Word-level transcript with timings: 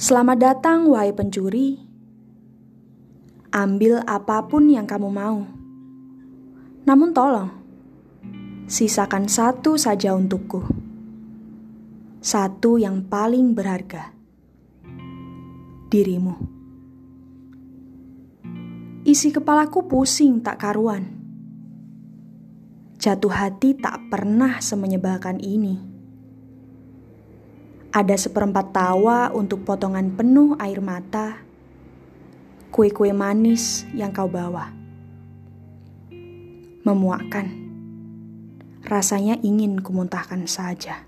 Selamat 0.00 0.40
datang, 0.40 0.88
wahai 0.88 1.12
pencuri. 1.12 1.76
Ambil 3.52 4.00
apa 4.08 4.48
pun 4.48 4.64
yang 4.72 4.88
kamu 4.88 5.12
mau. 5.12 5.44
Namun 6.88 7.12
tolong, 7.12 7.52
sisakan 8.64 9.28
satu 9.28 9.76
saja 9.76 10.16
untukku. 10.16 10.64
Satu 12.16 12.80
yang 12.80 13.12
paling 13.12 13.52
berharga. 13.52 14.16
Dirimu. 15.92 16.34
Isi 19.04 19.28
kepalaku 19.36 19.84
pusing 19.84 20.40
tak 20.40 20.64
karuan. 20.64 21.12
Jatuh 22.96 23.36
hati 23.36 23.76
tak 23.76 24.08
pernah 24.08 24.64
semenyebalkan 24.64 25.36
ini. 25.44 25.99
Ada 27.90 28.14
seperempat 28.14 28.70
tawa 28.70 29.34
untuk 29.34 29.66
potongan 29.66 30.14
penuh 30.14 30.54
air 30.62 30.78
mata, 30.78 31.42
kue-kue 32.70 33.10
manis 33.10 33.82
yang 33.90 34.14
kau 34.14 34.30
bawa. 34.30 34.70
Memuakkan, 36.86 37.50
rasanya 38.86 39.42
ingin 39.42 39.82
kumuntahkan 39.82 40.46
saja. 40.46 41.02